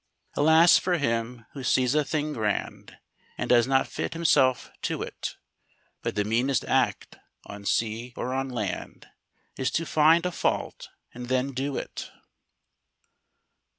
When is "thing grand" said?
2.03-2.97